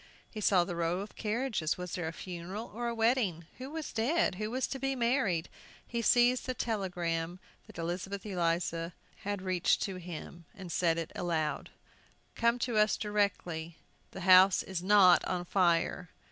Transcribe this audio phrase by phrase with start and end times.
[0.31, 1.77] He saw the row of carriages.
[1.77, 3.45] Was there a funeral, or a wedding?
[3.59, 4.33] Who was dead?
[4.41, 5.47] Who was to be married?
[5.85, 8.93] He seized the telegram that Elizabeth Eliza
[9.23, 11.69] reached to him, and read it aloud.
[12.33, 13.77] "Come to us directly
[14.09, 16.09] the house is NOT on fire!"